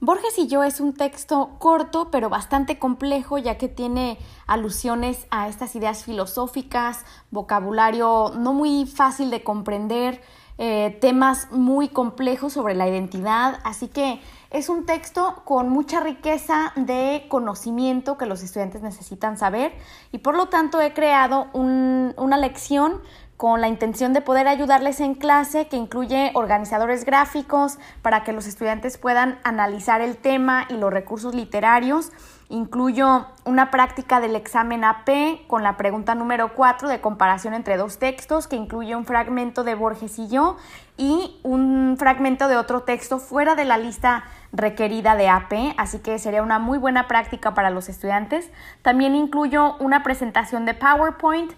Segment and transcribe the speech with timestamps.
[0.00, 5.48] Borges y yo es un texto corto pero bastante complejo ya que tiene alusiones a
[5.48, 10.20] estas ideas filosóficas, vocabulario no muy fácil de comprender,
[10.56, 16.72] eh, temas muy complejos sobre la identidad, así que es un texto con mucha riqueza
[16.76, 19.72] de conocimiento que los estudiantes necesitan saber.
[20.10, 23.02] Y por lo tanto he creado una lección
[23.38, 28.48] con la intención de poder ayudarles en clase, que incluye organizadores gráficos para que los
[28.48, 32.10] estudiantes puedan analizar el tema y los recursos literarios.
[32.48, 37.98] Incluyo una práctica del examen AP con la pregunta número 4 de comparación entre dos
[37.98, 40.56] textos, que incluye un fragmento de Borges y yo
[40.96, 46.18] y un fragmento de otro texto fuera de la lista requerida de AP, así que
[46.18, 48.50] sería una muy buena práctica para los estudiantes.
[48.82, 51.52] También incluyo una presentación de PowerPoint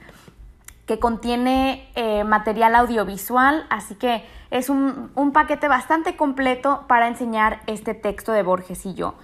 [0.90, 7.60] que contiene eh, material audiovisual, así que es un, un paquete bastante completo para enseñar
[7.68, 9.14] este texto de Borges y yo.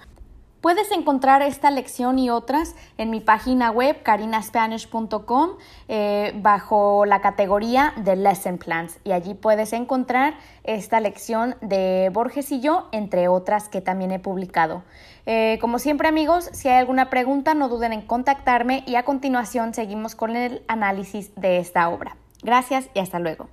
[0.61, 5.51] Puedes encontrar esta lección y otras en mi página web carinaspanish.com
[5.87, 12.51] eh, bajo la categoría de Lesson Plans y allí puedes encontrar esta lección de Borges
[12.51, 14.83] y yo, entre otras que también he publicado.
[15.27, 19.75] Eh, como siempre amigos, si hay alguna pregunta no duden en contactarme y a continuación
[19.75, 22.17] seguimos con el análisis de esta obra.
[22.41, 23.47] Gracias y hasta luego.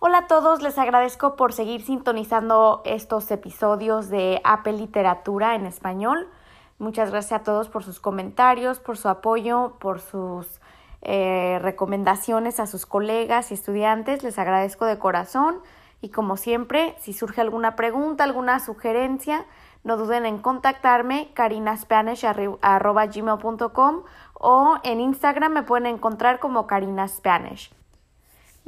[0.00, 6.28] Hola a todos, les agradezco por seguir sintonizando estos episodios de Apple Literatura en español.
[6.78, 10.60] Muchas gracias a todos por sus comentarios, por su apoyo, por sus
[11.02, 14.22] eh, recomendaciones a sus colegas y estudiantes.
[14.22, 15.56] Les agradezco de corazón
[16.00, 19.46] y como siempre, si surge alguna pregunta, alguna sugerencia,
[19.82, 24.02] no duden en contactarme carinaspanish.gmail.com
[24.34, 27.76] o en Instagram me pueden encontrar como Karina Spanish.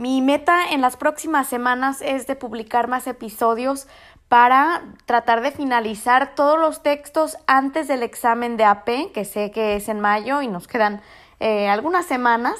[0.00, 3.86] Mi meta en las próximas semanas es de publicar más episodios
[4.30, 9.76] para tratar de finalizar todos los textos antes del examen de AP, que sé que
[9.76, 11.02] es en mayo y nos quedan
[11.38, 12.54] eh, algunas semanas.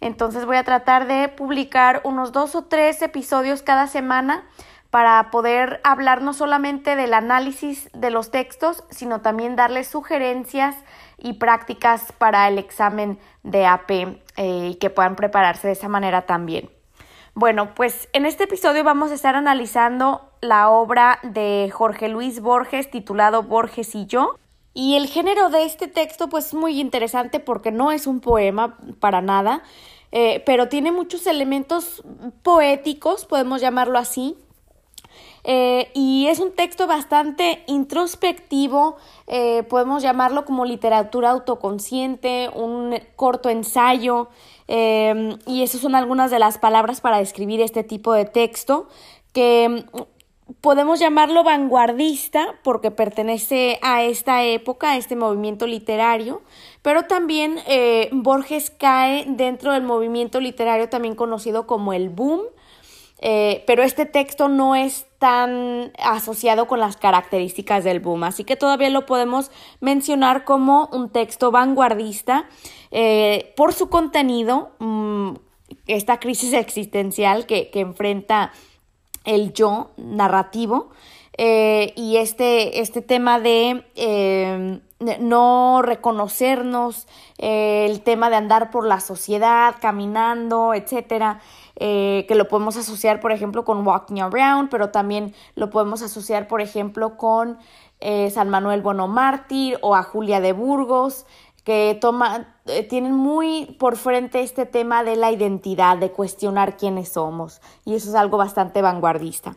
[0.00, 4.42] Entonces voy a tratar de publicar unos dos o tres episodios cada semana
[4.90, 10.74] para poder hablar no solamente del análisis de los textos, sino también darles sugerencias
[11.16, 16.26] y prácticas para el examen de AP eh, y que puedan prepararse de esa manera
[16.26, 16.68] también.
[17.34, 22.90] Bueno, pues en este episodio vamos a estar analizando la obra de Jorge Luis Borges
[22.90, 24.36] titulado Borges y yo.
[24.74, 28.76] Y el género de este texto pues es muy interesante porque no es un poema
[29.00, 29.62] para nada,
[30.12, 32.02] eh, pero tiene muchos elementos
[32.42, 34.36] poéticos, podemos llamarlo así,
[35.44, 43.48] eh, y es un texto bastante introspectivo, eh, podemos llamarlo como literatura autoconsciente, un corto
[43.48, 44.28] ensayo,
[44.68, 48.88] eh, y esas son algunas de las palabras para describir este tipo de texto,
[49.32, 56.42] que mm, podemos llamarlo vanguardista porque pertenece a esta época, a este movimiento literario,
[56.82, 57.58] pero también
[58.12, 62.42] Borges cae dentro del movimiento literario también conocido como el boom,
[63.20, 68.90] pero este texto no es tan asociado con las características del boom, así que todavía
[68.90, 72.46] lo podemos mencionar como un texto vanguardista
[72.90, 75.34] eh, por su contenido, mm,
[75.86, 78.50] esta crisis existencial que, enfrenta
[79.24, 80.90] el yo narrativo
[81.38, 83.84] eh, y este, este tema de
[85.20, 87.06] no reconocernos,
[87.38, 91.40] el tema de andar por la sociedad, caminando, etcétera.
[91.76, 96.48] Eh, que lo podemos asociar, por ejemplo, con Walking Around, pero también lo podemos asociar,
[96.48, 97.58] por ejemplo, con
[98.00, 101.26] eh, San Manuel Bonomártir o a Julia de Burgos,
[101.64, 107.10] que toma, eh, tienen muy por frente este tema de la identidad, de cuestionar quiénes
[107.10, 109.56] somos, y eso es algo bastante vanguardista.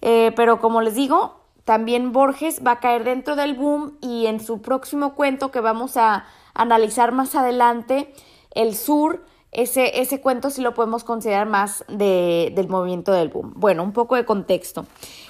[0.00, 4.60] pero como les digo, también Borges va a caer dentro del boom y en su
[4.62, 6.24] próximo cuento que vamos a
[6.54, 8.12] analizar más adelante,
[8.50, 13.52] El Sur, ese, ese cuento sí lo podemos considerar más de, del movimiento del boom.
[13.54, 14.86] Bueno, un poco de contexto.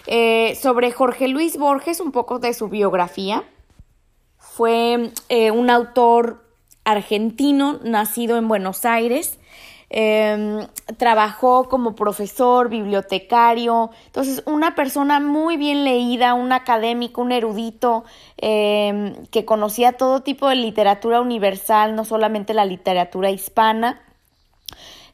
[0.07, 3.43] Eh, sobre Jorge Luis Borges, un poco de su biografía.
[4.39, 6.45] Fue eh, un autor
[6.85, 9.39] argentino, nacido en Buenos Aires.
[9.95, 10.67] Em,
[10.97, 18.05] trabajó como profesor, bibliotecario, entonces una persona muy bien leída, un académico, un erudito,
[18.39, 24.01] em, que conocía todo tipo de literatura universal, no solamente la literatura hispana.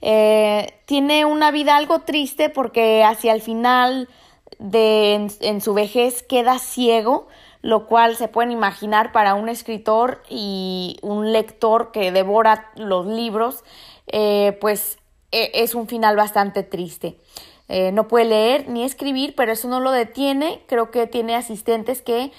[0.00, 4.08] Eh, tiene una vida algo triste porque hacia el final
[4.58, 7.28] de en, su vejez queda ciego,
[7.62, 13.64] lo cual se pueden imaginar para un escritor y un lector que devora los libros,
[14.06, 14.98] eh, pues
[15.32, 17.16] e, es un final bastante triste.
[17.70, 20.62] Eh, no puede leer ni escribir, pero eso no lo detiene.
[20.68, 22.32] Creo que tiene asistentes que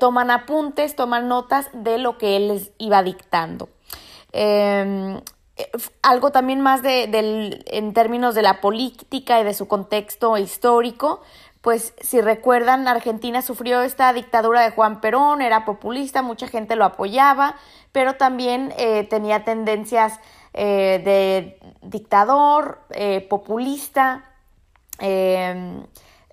[0.00, 3.68] toman apuntes, toman notas de lo que él les iba dictando.
[4.32, 5.20] Em,
[6.02, 11.22] algo también más de, en términos de la política y de su contexto histórico,
[11.66, 16.84] pues si recuerdan, Argentina sufrió esta dictadura de Juan Perón, era populista, mucha gente lo
[16.84, 17.56] apoyaba,
[17.90, 20.20] pero también eh, tenía tendencias
[20.54, 24.30] eh, de dictador, eh, populista.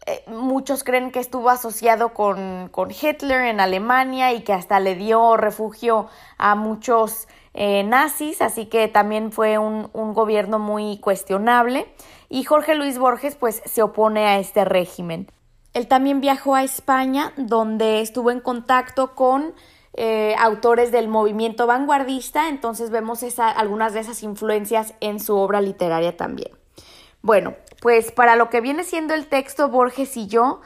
[0.06, 4.96] Em, muchos creen que estuvo asociado con, con, Hitler en Alemania y que hasta le
[4.96, 6.08] dio refugio
[6.38, 11.86] a muchos nazis, así que también fue un, un gobierno muy cuestionable
[12.28, 15.28] y Jorge Luis Borges pues se opone a este régimen.
[15.74, 19.54] Él también viajó a España donde estuvo en contacto con
[19.96, 26.18] eh, autores del movimiento vanguardista, entonces vemos algunas de esas influencias en su obra literaria
[26.18, 26.52] también.
[27.22, 30.62] Bueno, pues para lo que viene siendo el texto Borges y yo,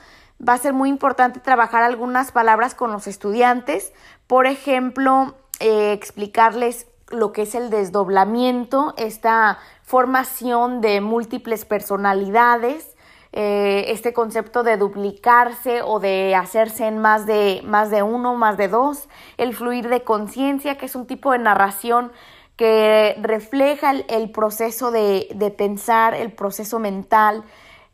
[0.48, 3.92] va a ser muy importante trabajar algunas palabras con los estudiantes,
[4.28, 12.96] por ejemplo, eh, explicarles lo que es el desdoblamiento, esta formación de múltiples personalidades,
[13.34, 18.58] eh, este concepto de duplicarse o de hacerse en más de, más de uno, más
[18.58, 22.12] de dos, el fluir de conciencia, que es un tipo de narración
[22.58, 27.44] que refleja el, proceso de, pensar, el proceso mental,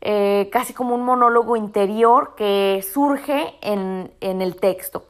[0.00, 5.04] eh, casi como un monólogo interior que surge en el texto.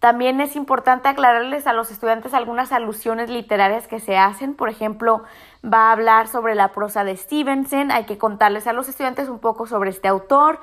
[0.00, 4.54] También es importante aclararles a los estudiantes algunas alusiones literarias que se hacen.
[4.54, 5.22] Por ejemplo,
[5.62, 7.90] va a hablar sobre la prosa de Stevenson.
[7.90, 10.58] Hay que contarles a los estudiantes un poco sobre este autor.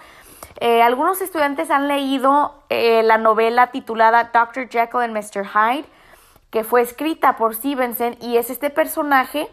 [0.59, 4.69] Eh, algunos estudiantes han leído eh, la novela titulada Dr.
[4.69, 5.45] Jekyll and Mr.
[5.45, 5.85] Hyde,
[6.49, 9.49] que fue escrita por Stevenson y es este personaje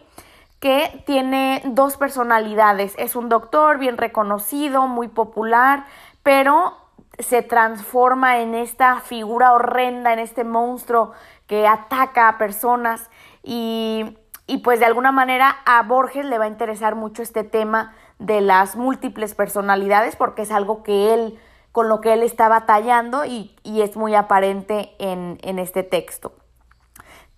[0.59, 2.95] que tiene dos personalidades.
[2.97, 5.85] Es un doctor bien reconocido, muy popular,
[6.23, 6.77] pero
[7.19, 11.11] se transforma en esta figura horrenda, en este monstruo
[11.47, 13.09] que ataca a personas
[13.43, 17.93] y, y pues de alguna manera a Borges le va a interesar mucho este tema
[18.19, 21.39] de las múltiples personalidades porque es algo que él,
[21.71, 26.33] con lo que él está batallando y, y es muy aparente en, en este texto.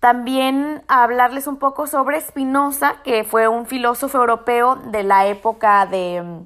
[0.00, 6.44] También hablarles un poco sobre Spinoza, que fue un filósofo europeo de la época de,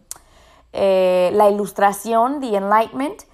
[0.73, 3.25] eh, la Ilustración, The Enlightenment,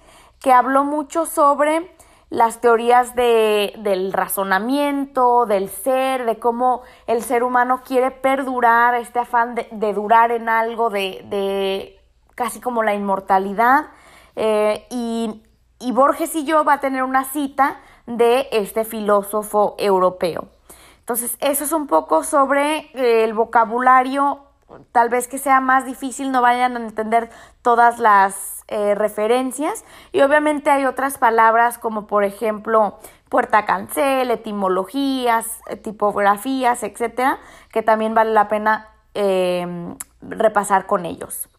[0.41, 1.95] que habló mucho sobre
[2.29, 9.19] las teorías de, del razonamiento, del ser, de cómo el ser humano quiere perdurar, este
[9.19, 11.97] afán de, durar en algo, de, de,
[12.35, 13.87] casi como la inmortalidad.
[14.35, 15.43] Eh, y,
[15.79, 20.47] y Borges y yo va a tener una cita de este filósofo europeo.
[20.99, 24.49] Entonces, eso es un poco sobre el vocabulario
[24.91, 27.29] tal vez que sea más difícil, no vayan a entender
[27.61, 29.83] todas las eh, referencias.
[30.11, 37.39] Y obviamente hay otras palabras como por ejemplo puerta cancel, etimologías, eh, tipografías, etcétera,
[37.71, 41.49] que también vale la pena em, repasar con ellos.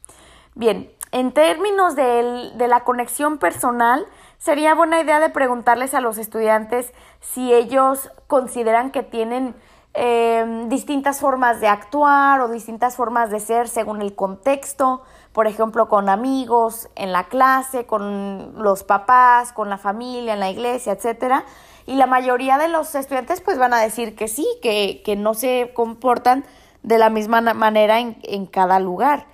[0.55, 4.06] Bien, en términos de la conexión personal,
[4.41, 9.55] sería buena idea de preguntarles a los estudiantes si ellos consideran que tienen
[9.93, 15.03] Em, distintas formas de actuar o distintas formas de ser según el contexto,
[15.33, 20.49] por ejemplo, con amigos, en la clase, con los papás, con la familia, en la
[20.49, 21.45] iglesia, etcétera.
[21.87, 25.35] Y la mayoría de los estudiantes pues van a decir que sí, que, que no
[25.35, 26.45] se comportan
[26.85, 29.26] de la misma manera en, en cada lugar.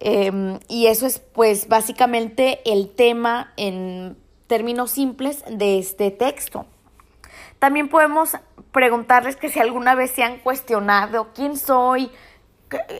[0.00, 4.16] Em, y eso es pues básicamente el tema en
[4.48, 6.66] términos simples de este texto.
[7.58, 8.36] También podemos
[8.72, 12.10] preguntarles que si alguna vez se han cuestionado quién soy,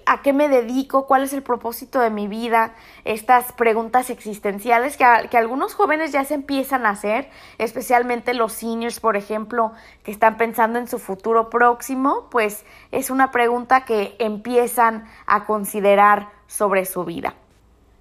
[0.07, 2.75] a qué me dedico, cuál es el propósito de mi vida,
[3.05, 8.99] estas preguntas existenciales que, que, algunos jóvenes ya se empiezan a hacer, especialmente los seniors,
[8.99, 9.73] por ejemplo,
[10.05, 16.31] que están pensando en su futuro próximo, pues es una pregunta que empiezan a considerar
[16.47, 17.35] sobre su vida.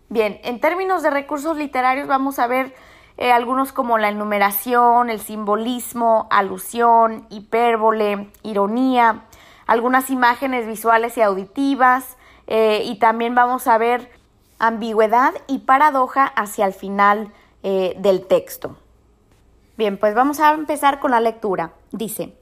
[0.09, 2.73] Bien, en términos de recursos literarios vamos a ver
[3.17, 9.23] eh, algunos como la enumeración, el simbolismo, alusión, hipérbole, ironía,
[9.65, 14.11] algunas imágenes visuales y auditivas eh, y también vamos a ver
[14.59, 17.33] ambigüedad y paradoja hacia el final
[17.63, 18.77] eh, del texto.
[19.77, 21.73] Bien, pues vamos a empezar con la lectura.
[21.91, 22.35] Dice,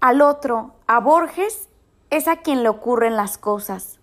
[0.00, 1.68] al otro, a Borges,
[2.10, 3.98] es a quien le ocurren las cosas.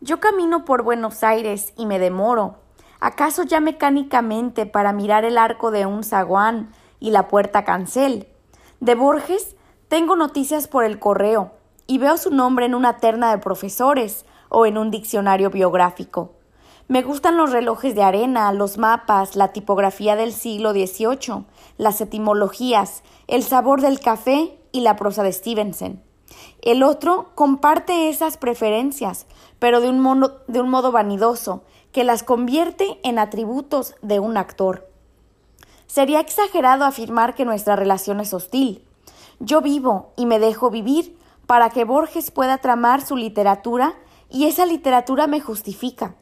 [0.00, 2.56] Yo camino por Buenos Aires y me demoro
[3.00, 8.28] ¿Acaso ya mecánicamente para mirar el arco de un zaguán y la puerta cancel?
[8.80, 9.56] De Borges
[9.88, 11.52] tengo noticias por el correo
[11.86, 16.32] y veo su nombre en una terna de profesores, o en un diccionario biográfico.
[16.88, 21.44] Me gustan los relojes de arena, los mapas, la tipografía del siglo XVIII,
[21.78, 26.02] las etimologías, el sabor del café y la prosa de Stevenson.
[26.62, 29.26] El otro comparte esas preferencias,
[29.58, 31.64] pero de un, modo, de un modo vanidoso,
[31.96, 34.86] que las convierte en atributos de un actor.
[35.86, 38.84] Sería exagerado afirmar que nuestra relación es hostil.
[39.40, 43.94] Yo vivo y me dejo vivir para que Borges pueda tramar su literatura
[44.28, 46.16] y esa literatura me justifica.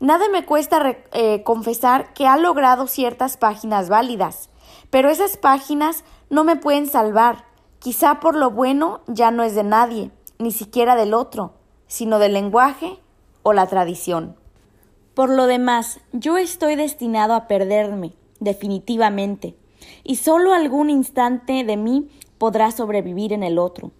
[0.00, 4.50] Nada me cuesta eh, confesar que ha logrado ciertas páginas válidas,
[4.90, 7.44] pero esas páginas no me pueden salvar.
[7.78, 10.10] Quizá por lo bueno ya no es de nadie,
[10.40, 11.52] ni siquiera del otro,
[11.86, 12.98] sino del lenguaje
[13.44, 14.34] o la tradición.
[15.16, 19.56] Por lo demás, yo estoy destinado a perderme, definitivamente,
[20.04, 23.92] y solo algún instante de mí podrá sobrevivir en el otro.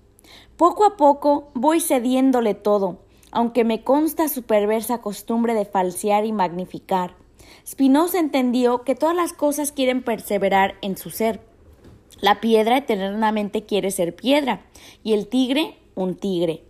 [0.58, 2.98] Poco a poco voy cediéndole todo,
[3.30, 7.16] aunque me consta su perversa costumbre de falsear y magnificar.
[7.66, 11.40] Spinoza entendió que todas las cosas quieren perseverar en su ser.
[12.20, 14.66] La piedra eternamente quiere ser piedra
[15.02, 16.62] y el tigre un tigre.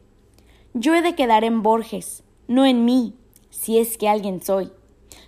[0.73, 3.17] Yo he de quedar en Borges, no en mí,
[3.57, 4.71] si es que alguien soy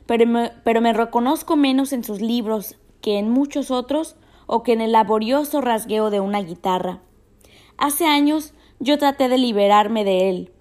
[0.09, 4.17] pero me, pero me reconozco menos en sus libros que en muchos otros
[4.47, 7.03] o que en el laborioso rasgueo de una guitarra.
[7.77, 10.53] Hace años yo traté de liberarme de él,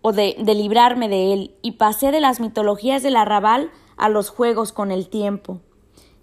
[0.00, 4.30] o de, de librarme de él, y pasé de las mitologías del arrabal a los
[4.30, 5.60] juegos con el tiempo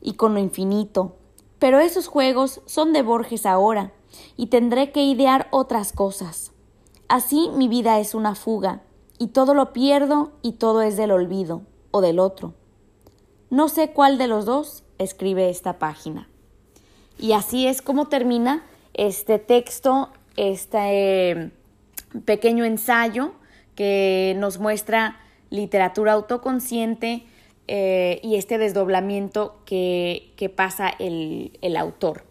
[0.02, 1.16] y con lo infinito.
[1.60, 3.94] Pero esos juegos son de Borges ahora,
[4.36, 6.54] y tendré que idear otras cosas.
[7.08, 8.82] Así mi vida es una fuga,
[9.24, 11.62] y todo lo pierdo y todo es del olvido,
[11.92, 12.56] o del otro.
[13.50, 16.28] No sé cuál de los dos escribe esta página.
[17.18, 21.52] Y así es como termina este texto, este eh,
[22.26, 23.32] pequeño ensayo
[23.76, 27.24] que nos muestra literatura autoconsciente
[27.70, 32.26] eh, y este desdoblamiento que, pasa el, el autor.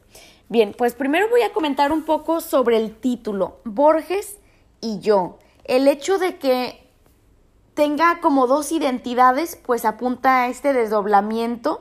[0.50, 4.36] Bien, pues primero voy a comentar un poco sobre el título, Borges
[4.82, 5.38] y yo.
[5.64, 6.81] El hecho de que
[7.74, 11.80] tenga como dos identidades, pues apunta a este desdoblamiento.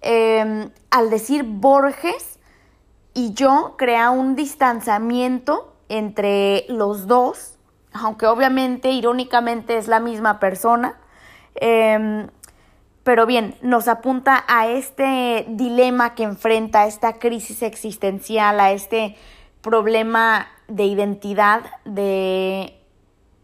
[0.00, 2.38] Em, al decir Borges
[3.14, 7.58] y yo, crea un distanciamiento entre los dos,
[7.92, 10.98] aunque obviamente irónicamente es la misma persona.
[11.54, 12.28] Em,
[13.02, 19.16] pero bien, nos apunta a este dilema que enfrenta, a esta crisis existencial, a este
[19.60, 22.83] problema de identidad, de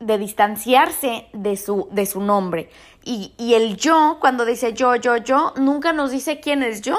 [0.01, 2.71] de distanciarse de su, de su nombre.
[3.05, 6.97] Y, el yo, cuando dice yo, yo, yo, nunca nos dice quién es yo.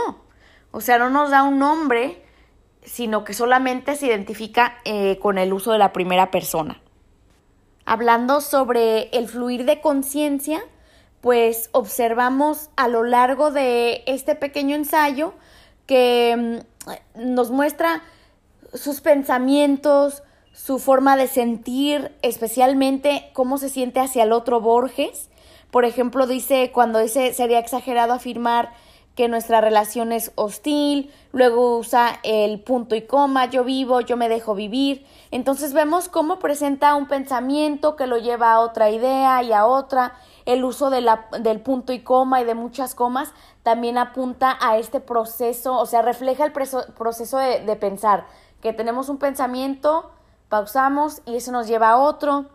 [0.71, 2.23] O sea, no nos da un nombre,
[2.83, 6.79] sino que solamente se identifica eh, con el uso de la primera persona.
[7.85, 10.61] Hablando sobre el fluir de conciencia,
[11.21, 15.33] pues observamos a lo largo de este pequeño ensayo
[15.87, 16.63] que
[17.15, 18.03] mm, nos muestra
[18.73, 25.29] sus pensamientos, su forma de sentir, especialmente cómo se siente hacia el otro Borges.
[25.71, 28.73] Por ejemplo, dice cuando dice sería exagerado afirmar
[29.15, 34.29] que nuestra relación es hostil, luego usa el punto y coma, yo vivo, yo me
[34.29, 35.05] dejo vivir.
[35.31, 40.13] Entonces vemos cómo presenta un pensamiento que lo lleva a otra idea y a otra.
[40.45, 44.77] El uso de la, del punto y coma y de muchas comas también apunta a
[44.77, 48.25] este proceso, o sea, refleja el proceso de, de pensar,
[48.61, 50.09] que tenemos un pensamiento,
[50.51, 52.45] pausamos y eso nos lleva a otro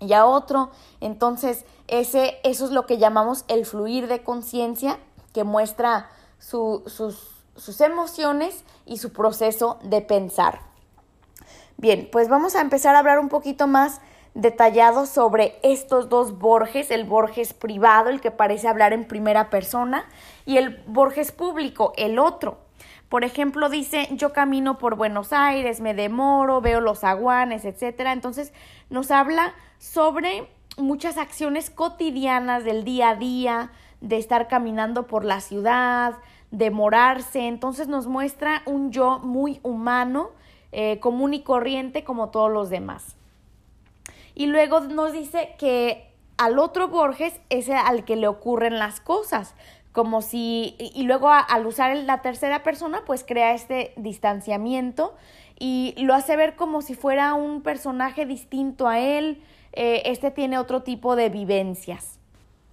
[0.00, 0.70] y a otro.
[1.00, 4.98] Entonces, ese, eso es lo que llamamos el fluir de conciencia,
[5.32, 6.82] que muestra sus,
[7.56, 10.60] sus emociones y su proceso de pensar.
[11.76, 14.00] Bien, pues vamos a empezar a hablar un poquito más
[14.34, 20.04] detallado sobre estos dos Borges, el Borges privado, el que parece hablar en primera persona,
[20.44, 22.58] y el Borges público, el otro,
[23.08, 28.12] por ejemplo, dice, yo camino por Buenos Aires, me demoro, veo los aguanes, etcétera.
[28.12, 28.52] Entonces,
[28.90, 35.40] nos habla sobre muchas acciones cotidianas del día a día, de estar caminando por la
[35.40, 36.18] ciudad,
[36.50, 37.48] demorarse.
[37.48, 40.30] Entonces, nos muestra un yo muy humano,
[40.72, 43.16] eh, común y corriente, como todos los demás.
[44.34, 49.54] Y luego nos dice que al otro Borges es al que le ocurren las cosas
[49.92, 55.14] como si, y luego al usar la tercera persona, pues crea este distanciamiento
[55.58, 59.42] y lo hace ver como si fuera un personaje distinto a él,
[59.72, 62.18] eh, este tiene otro tipo de vivencias.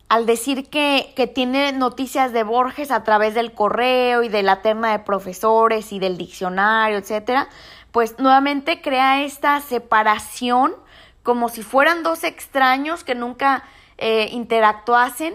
[0.07, 4.62] Al decir que, que tiene noticias de Borges a través del correo y de la
[4.62, 7.48] terna de profesores y del diccionario, etcétera,
[7.91, 10.75] pues nuevamente crea esta separación
[11.24, 13.63] como si fueran dos extraños que nunca
[13.98, 15.34] eh, interactuasen,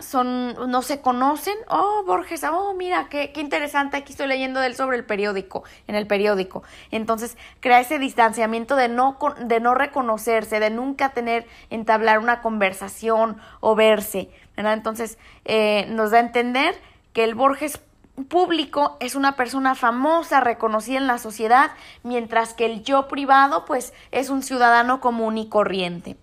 [0.00, 1.54] son, no se conocen.
[1.68, 5.64] Oh, Borges, oh, mira, qué, qué, interesante, aquí estoy leyendo de él sobre el periódico,
[5.88, 6.62] en el periódico.
[6.90, 13.38] Entonces, crea ese distanciamiento de no, de no reconocerse, de nunca tener, entablar una conversación
[13.60, 14.30] o verse.
[14.56, 16.74] Entonces, eh, nos da a entender
[17.12, 17.80] que el Borges
[18.28, 23.92] público es una persona famosa, reconocida en la sociedad, mientras que el yo privado, pues,
[24.12, 26.16] es un ciudadano común y corriente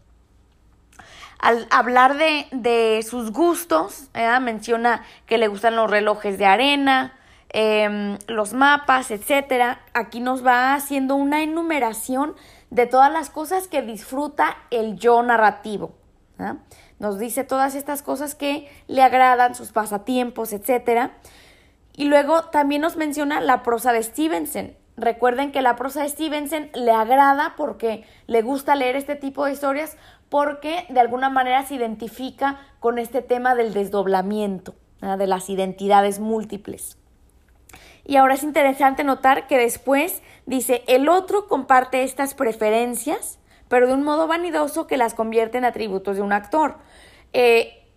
[1.39, 4.09] al hablar de, de sus gustos,
[4.41, 7.17] menciona que le gustan los relojes de arena,
[7.49, 9.81] em, los mapas, etcétera.
[9.93, 12.35] Aquí nos va haciendo una enumeración
[12.69, 15.95] de todas las cosas que disfruta el yo narrativo.
[16.99, 21.11] Nos dice todas estas cosas que le agradan, sus pasatiempos, etcétera.
[21.95, 24.73] Y luego también nos menciona la prosa de Stevenson.
[24.97, 29.53] Recuerden que la prosa de Stevenson le agrada porque le gusta leer este tipo de
[29.53, 29.97] historias
[30.29, 36.97] porque de alguna manera se identifica con este tema del desdoblamiento, de las identidades múltiples.
[38.05, 43.93] Y ahora es interesante notar que después dice, el otro comparte estas preferencias, pero de
[43.93, 46.77] un modo vanidoso que las convierte en atributos de un actor.
[47.33, 47.87] Eh,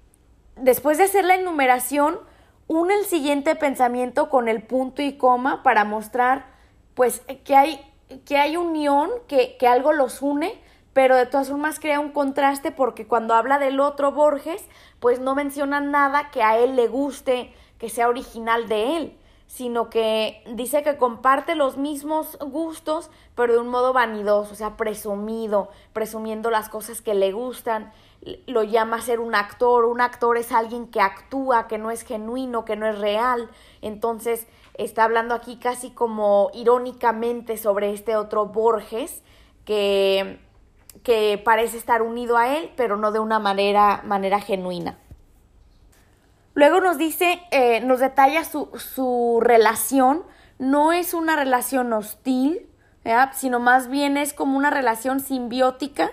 [0.56, 2.18] después de hacer la enumeración,
[2.66, 6.46] une el siguiente pensamiento con el punto y coma para mostrar
[6.94, 7.80] pues que hay,
[8.26, 10.60] que hay unión, que, que algo los une,
[10.92, 14.64] pero de todas formas crea un contraste porque cuando habla del otro Borges,
[15.00, 19.90] pues no menciona nada que a él le guste, que sea original de él, sino
[19.90, 25.68] que dice que comparte los mismos gustos, pero de un modo vanidoso, o sea, presumido,
[25.92, 27.92] presumiendo las cosas que le gustan,
[28.46, 32.64] lo llama ser un actor, un actor es alguien que actúa, que no es genuino,
[32.64, 39.22] que no es real, entonces está hablando aquí casi como irónicamente sobre este otro Borges,
[39.64, 40.38] que
[41.02, 44.98] que parece estar unido a él, pero no de una manera, manera genuina.
[46.54, 50.22] Luego nos dice, eh, nos detalla su, su, relación,
[50.58, 52.68] no es una relación hostil,
[53.34, 56.12] sino más bien es como una relación simbiótica,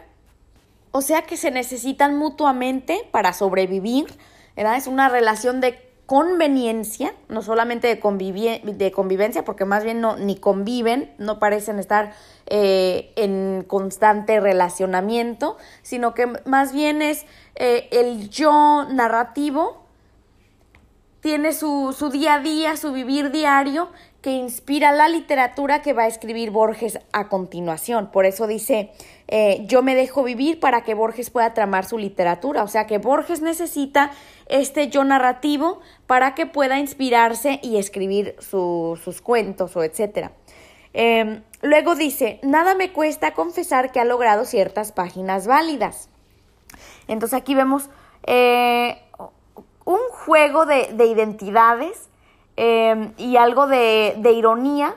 [0.91, 4.07] o sea que se necesitan mutuamente para sobrevivir,
[4.55, 10.37] es una relación de conveniencia, no solamente de, de convivencia, porque más bien no, ni
[10.37, 12.13] conviven, no parecen estar
[12.47, 19.85] eh, en constante relacionamiento, sino que más bien es eh, el yo narrativo,
[21.19, 23.89] tiene su, su día a día, su vivir diario,
[24.21, 28.11] que inspira la literatura que va a escribir Borges a continuación.
[28.11, 28.91] Por eso dice,
[29.27, 32.63] eh, yo me dejo vivir para que Borges pueda tramar su literatura.
[32.63, 34.11] O sea que Borges necesita
[34.47, 40.33] este yo narrativo para que pueda inspirarse y escribir sus cuentos o etcétera.
[40.91, 46.09] Em, luego dice, nada me cuesta confesar que ha logrado ciertas páginas válidas.
[47.07, 47.89] Entonces aquí vemos
[48.23, 49.01] eh,
[49.85, 52.08] un juego de, de identidades
[52.61, 54.93] Em, y algo de, de ironía,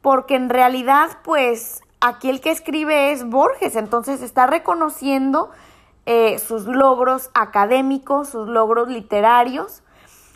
[0.00, 5.50] porque en realidad, pues, aquí el que escribe es Borges, entonces está reconociendo
[6.06, 9.82] eh, sus logros académicos, sus logros literarios.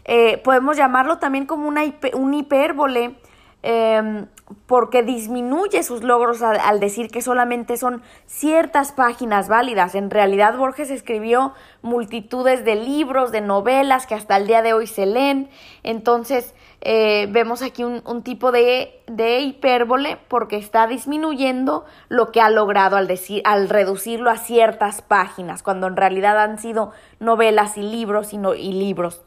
[0.05, 1.83] Eh, podemos llamarlo también como una
[2.15, 3.21] un hipérbole,
[3.66, 4.27] em,
[4.66, 9.94] porque disminuye sus logros al, decir que solamente son ciertas páginas válidas.
[9.94, 14.87] En realidad Borges escribió multitudes de libros, de novelas que hasta el día de hoy
[14.87, 15.48] se leen.
[15.83, 22.50] Entonces, eh, vemos aquí un, tipo de, de, hipérbole porque está disminuyendo lo que ha
[22.50, 27.83] logrado al, decir, al reducirlo a ciertas páginas, cuando en realidad han sido novelas y
[27.83, 29.22] libros y, y libros.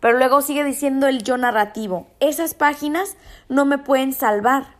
[0.00, 3.16] Pero luego sigue diciendo el yo narrativo, esas páginas
[3.48, 4.76] no me pueden salvar.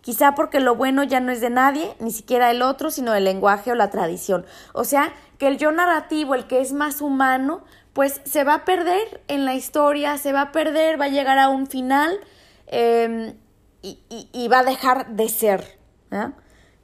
[0.00, 3.24] Quizá porque lo bueno ya no es de nadie, ni siquiera el otro, sino el
[3.24, 4.44] lenguaje o la tradición.
[4.74, 8.64] O sea, que el yo narrativo, el que es más humano, pues se va a
[8.64, 12.20] perder en la historia, se va a perder, va a llegar a un final
[12.66, 13.34] em,
[13.80, 15.78] y, va a dejar de ser.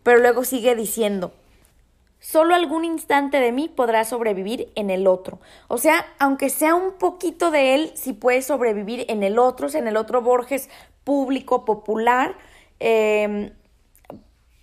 [0.02, 1.34] Pero luego sigue diciendo,
[2.20, 5.40] solo algún instante de mí podrá sobrevivir en el otro.
[5.68, 9.88] O sea, aunque sea un poquito de él, si puede sobrevivir en el otro, en
[9.88, 10.68] el otro Borges
[11.02, 12.36] público, popular,
[12.78, 13.52] em,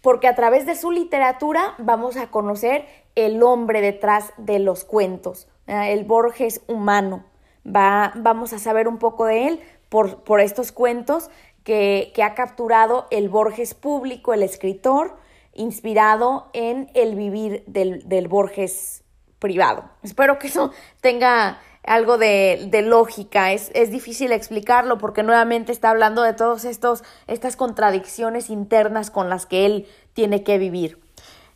[0.01, 5.47] porque a través de su literatura vamos a conocer el hombre detrás de los cuentos.
[5.65, 7.25] El Borges humano.
[7.65, 11.29] Va, vamos a saber un poco de él por, por estos cuentos
[11.65, 15.17] que, que, ha capturado el Borges público, el escritor,
[15.57, 19.03] inspirado en el vivir del, del Borges
[19.39, 19.89] privado.
[20.03, 23.51] Espero que eso tenga algo de, de lógica.
[23.51, 29.45] Es, es, difícil explicarlo porque nuevamente está hablando de todas estas contradicciones internas con las
[29.45, 31.01] que él tiene que vivir.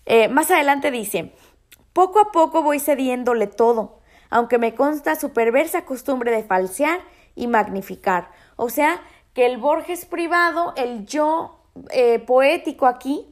[0.06, 1.34] Eh, más adelante dice,
[1.94, 7.00] poco a poco voy cediéndole todo, aunque me consta su perversa costumbre de falsear
[7.36, 8.32] y magnificar.
[8.56, 9.02] O sea,
[9.34, 11.60] que el Borges privado, el yo
[11.92, 13.31] eh, poético aquí,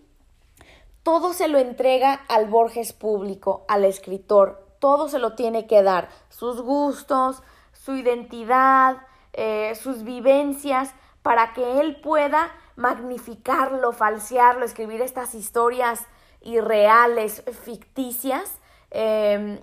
[1.09, 6.07] todo se lo entrega al Borges público, al escritor, todo se lo tiene que dar,
[6.29, 7.41] sus gustos,
[7.73, 8.97] su identidad,
[9.33, 10.93] eh, sus vivencias,
[11.23, 16.05] para que él pueda magnificarlo, falsearlo, escribir estas historias
[16.41, 18.59] irreales, ficticias,
[18.91, 19.59] em,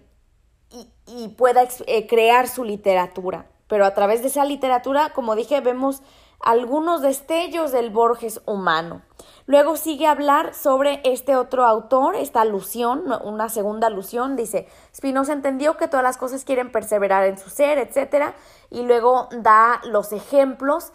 [1.06, 3.46] y, pueda eh, crear su literatura.
[3.68, 6.02] Pero a través de esa literatura, como dije, vemos
[6.40, 9.02] algunos destellos del Borges humano.
[9.46, 15.32] Luego sigue a hablar sobre este otro autor, esta alusión, una segunda alusión, dice, Spinoza
[15.32, 18.34] entendió que todas las cosas quieren perseverar en su ser, etc.
[18.70, 20.92] Y luego da los ejemplos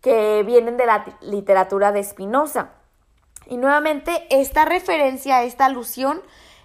[0.00, 2.72] que vienen de la literatura de Spinoza.
[3.46, 6.20] Y nuevamente esta referencia, esta alusión,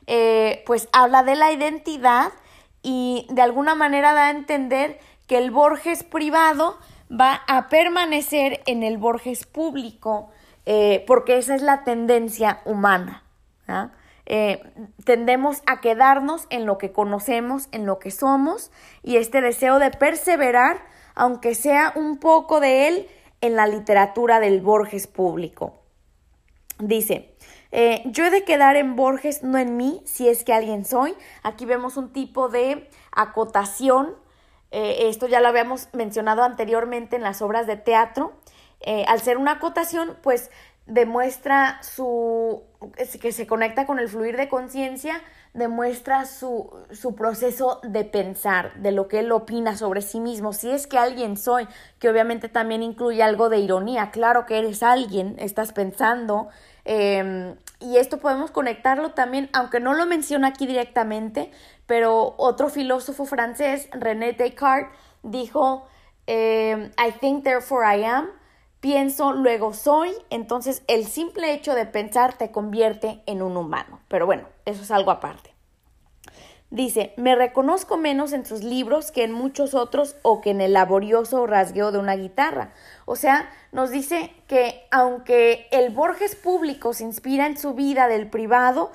[0.07, 2.31] eh, pues habla de la identidad
[2.81, 6.77] y de alguna manera da a entender que el Borges privado
[7.09, 10.29] va a permanecer en el Borges público
[10.65, 13.23] eh, porque esa es la tendencia humana.
[14.25, 14.61] Eh,
[15.03, 19.89] tendemos a quedarnos en lo que conocemos, en lo que somos, y este deseo de
[19.89, 20.83] perseverar,
[21.15, 23.07] aunque sea un poco de él,
[23.41, 25.79] en la literatura del Borges público.
[26.77, 27.33] Dice,
[27.71, 31.15] eh, yo he de quedar en Borges, no en mí, si es que alguien soy.
[31.43, 34.15] Aquí vemos un tipo de acotación.
[34.71, 38.33] Esto ya lo habíamos mencionado anteriormente en las obras de teatro.
[38.81, 40.49] Eh, al ser una acotación, pues
[40.85, 42.63] demuestra su,
[43.21, 45.21] que se conecta con el fluir de conciencia,
[45.53, 50.53] demuestra su, su, proceso de pensar, de lo que él opina sobre sí mismo.
[50.53, 51.67] Si es que alguien soy,
[51.99, 56.49] que obviamente también incluye algo de ironía, claro que eres alguien, estás pensando,
[56.85, 61.51] em, y esto podemos conectarlo también, aunque no lo menciona aquí directamente,
[61.85, 64.91] pero otro filósofo francés, René Descartes,
[65.23, 65.87] dijo,
[66.27, 68.27] em, I think therefore I am,
[68.79, 73.99] pienso, luego soy, entonces el simple hecho de pensar te convierte en un humano.
[74.07, 75.53] Pero bueno, eso es algo aparte.
[76.71, 80.73] Dice, me reconozco menos en sus libros que en muchos otros o que en el
[80.73, 82.73] laborioso rasgueo de una guitarra.
[83.05, 88.29] O sea, nos dice que aunque el Borges público se inspira en su vida del
[88.29, 88.91] privado,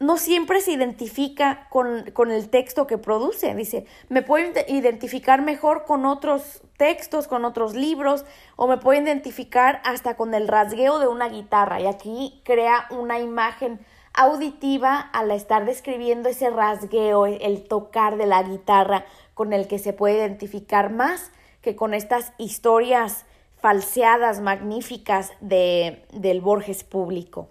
[0.00, 3.54] no siempre se identifica con, con, el texto que produce.
[3.54, 9.80] Dice, me puedo identificar mejor con otros textos, con otros libros, o me puedo identificar
[9.84, 11.80] hasta con el rasgueo de una guitarra.
[11.80, 13.80] Y aquí crea una imagen
[14.14, 19.92] auditiva al estar describiendo ese rasgueo, el tocar de la guitarra, con el que se
[19.92, 27.48] puede identificar más que con estas historias falseadas, magníficas de, del Borges público.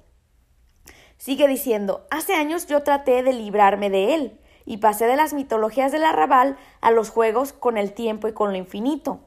[1.18, 5.92] Sigue diciendo, hace años yo traté de librarme de él y pasé de las mitologías
[5.92, 9.20] del arrabal a los juegos con el tiempo y con lo infinito.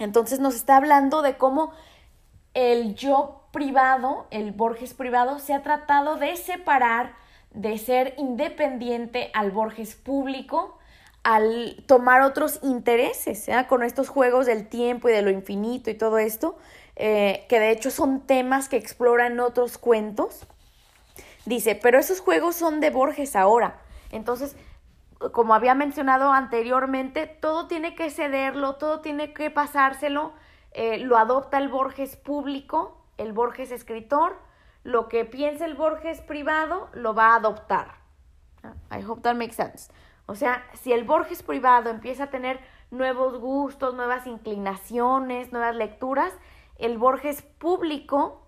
[0.00, 1.72] Entonces nos está hablando de cómo
[2.54, 7.14] el yo privado, el Borges privado, se ha tratado de separar,
[7.52, 10.78] de ser independiente al Borges público,
[11.22, 13.66] al tomar otros intereses, ¿eh?
[13.68, 16.56] con estos juegos del tiempo y de lo infinito y todo esto,
[16.96, 20.46] eh, que de hecho son temas que exploran otros cuentos.
[21.44, 23.78] Dice, pero esos juegos son de Borges ahora.
[24.10, 24.56] Entonces,
[25.32, 30.32] como había mencionado anteriormente, todo tiene que cederlo, todo tiene que pasárselo,
[30.72, 34.38] eh, lo adopta el Borges público, el Borges escritor,
[34.84, 37.96] lo que piensa el Borges privado lo va a adoptar.
[38.90, 39.92] I hope that makes sense.
[40.26, 46.32] O sea, si el Borges privado empieza a tener nuevos gustos, nuevas inclinaciones, nuevas lecturas,
[46.76, 48.42] el Borges público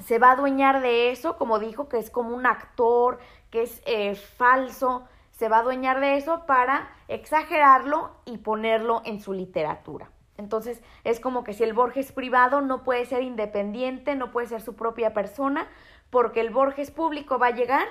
[0.00, 3.18] se va a adueñar de eso, como dijo, que es como un actor,
[3.50, 9.20] que es eh, falso, se va a adueñar de eso para exagerarlo y ponerlo en
[9.20, 10.10] su literatura.
[10.38, 14.62] Entonces es como que si el Borges privado no puede ser independiente, no puede ser
[14.62, 15.68] su propia persona,
[16.10, 17.86] porque el Borges público va a llegar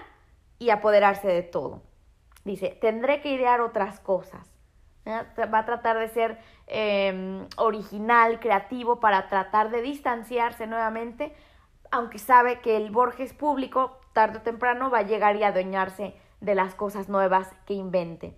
[0.57, 1.83] y apoderarse de todo.
[2.43, 4.49] Dice, tendré que idear otras cosas.
[5.05, 11.33] Va a tratar de ser em, original, creativo, para tratar de distanciarse nuevamente
[11.91, 16.55] aunque sabe que el Borges público tarde o temprano va a llegar y adueñarse de
[16.55, 18.35] las cosas nuevas que invente.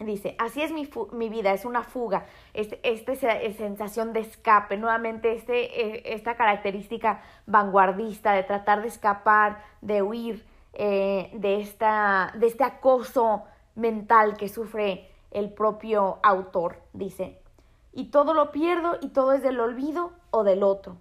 [0.00, 5.32] Dice, así es mi, mi vida, es una fuga, este, esta sensación de escape, nuevamente
[5.32, 12.46] este, e, esta característica vanguardista de tratar de escapar, de huir eh, de, esta, de
[12.46, 13.42] este acoso
[13.74, 17.40] mental que sufre el propio autor, dice.
[17.92, 20.96] Y todo lo pierdo y todo es del olvido o del otro.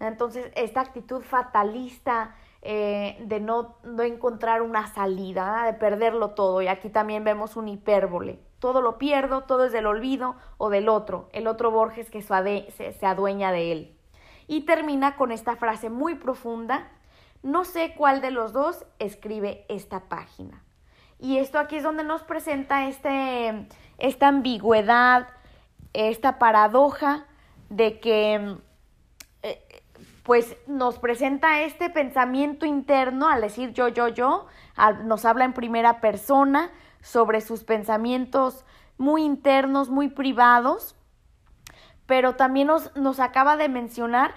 [0.00, 6.62] Entonces, esta actitud fatalista, eh, de no, no, encontrar una salida, de perderlo todo.
[6.62, 8.38] Y aquí también vemos un hipérbole.
[8.60, 13.06] Todo lo pierdo, todo es del olvido o del otro, el otro Borges que se,
[13.06, 13.98] adueña de él.
[14.46, 16.88] Y termina con esta frase muy profunda,
[17.42, 20.62] no sé cuál de los dos escribe esta página.
[21.18, 23.66] Y esto aquí es donde nos presenta este,
[23.98, 25.26] esta ambigüedad,
[25.92, 27.26] esta paradoja
[27.68, 28.56] de que
[30.22, 34.46] pues nos presenta este pensamiento interno al decir yo, yo, yo,
[35.04, 38.64] nos habla en primera persona sobre sus pensamientos
[38.98, 40.94] muy internos, muy privados,
[42.06, 44.34] pero también nos, nos acaba de mencionar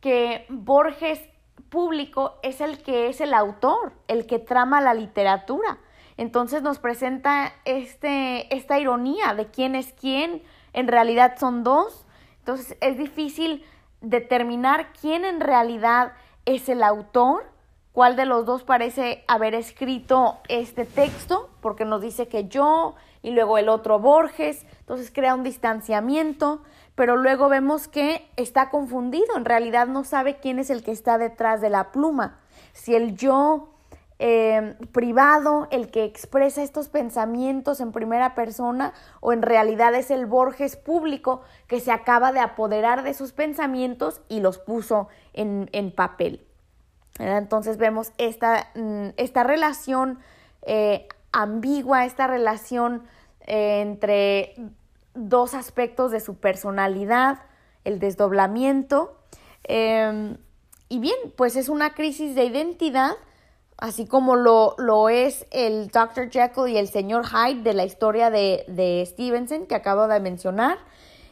[0.00, 1.20] que Borges
[1.68, 5.78] público es el que es el autor, el que trama la literatura.
[6.16, 12.06] Entonces nos presenta este, esta ironía de quién es quién, en realidad son dos.
[12.40, 13.64] Entonces es difícil
[14.00, 16.12] determinar quién en realidad
[16.44, 17.44] es el autor,
[17.92, 23.30] cuál de los dos parece haber escrito este texto, porque nos dice que yo y
[23.30, 26.62] luego el otro Borges, entonces crea un distanciamiento,
[26.94, 31.18] pero luego vemos que está confundido, en realidad no sabe quién es el que está
[31.18, 32.38] detrás de la pluma,
[32.72, 33.68] si el yo
[34.20, 40.26] eh, privado el que expresa estos pensamientos en primera persona o en realidad es el
[40.26, 46.44] Borges público que se acaba de apoderar de sus pensamientos y los puso en, papel.
[47.20, 50.18] Entonces vemos esta, mm, esta relación
[50.62, 53.04] eh, ambigua, esta relación
[53.46, 54.56] eh, entre
[55.14, 57.38] dos aspectos de su personalidad,
[57.84, 59.16] el desdoblamiento.
[59.68, 63.12] y bien, pues es una crisis de identidad
[63.78, 66.30] así como lo, lo es el Dr.
[66.30, 70.78] Jekyll y el señor Hyde de la historia de, de Stevenson que acabo de mencionar.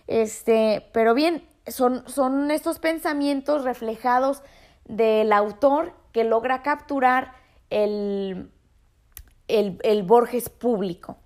[0.07, 4.43] Este, pero bien, son, son estos pensamientos reflejados
[4.85, 7.33] del autor que logra capturar
[7.71, 8.51] el,
[9.49, 11.19] el, el Borges público.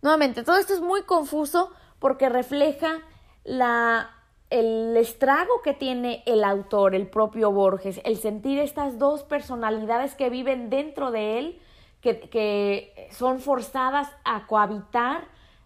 [0.00, 3.00] Nuevamente, todo esto es muy confuso porque refleja
[3.42, 4.10] la
[4.50, 10.30] el estrago que tiene el autor, el propio Borges, el sentir estas dos personalidades que
[10.30, 11.60] viven dentro de él,
[12.00, 15.24] que, que, son forzadas a cohabitar,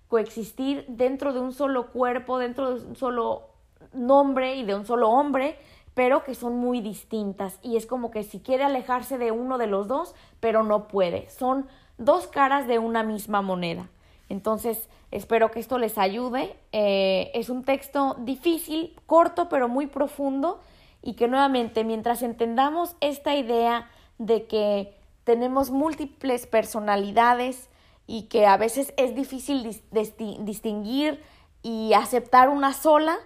[0.09, 3.49] coexistir dentro de un solo cuerpo, dentro de un solo
[3.92, 5.59] nombre y de un solo hombre,
[5.95, 7.59] pero que son muy distintas.
[7.62, 11.29] Y es como que si quiere alejarse de uno de los dos, pero no puede.
[11.29, 11.66] Son
[11.99, 13.88] dos caras de una misma moneda.
[14.29, 16.57] Entonces, espero que esto les ayude.
[16.72, 20.61] Eh, es un texto difícil, corto, pero muy profundo
[21.03, 24.94] y que nuevamente, mientras entendamos esta idea de que
[25.25, 27.68] tenemos múltiples personalidades
[28.07, 31.22] y que a veces es difícil distinguir
[31.62, 33.16] y aceptar una sola,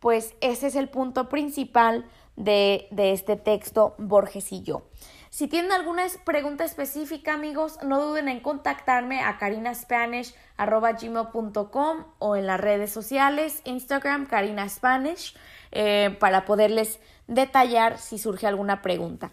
[0.00, 4.82] pues ese es el punto principal de, de este texto Borges y yo.
[5.32, 12.60] Si tienen alguna pregunta específica, amigos, no duden en contactarme a carinaspanish.com o en las
[12.60, 15.34] redes sociales, Instagram, Karina Spanish,
[15.70, 19.32] eh, para poderles detallar si surge alguna pregunta.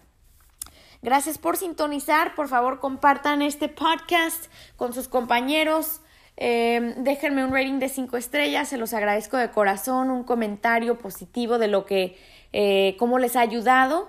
[1.02, 2.34] Gracias por sintonizar.
[2.34, 6.00] Por favor, compartan este podcast con sus compañeros.
[6.38, 8.70] Eh, déjenme un rating de 5 estrellas.
[8.70, 10.10] Se los agradezco de corazón.
[10.10, 12.16] Un comentario positivo de lo que,
[12.54, 14.08] eh, cómo les ha ayudado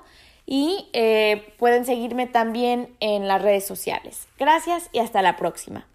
[0.51, 4.27] y eh, pueden seguirme también en las redes sociales.
[4.37, 5.87] Gracias y hasta la próxima.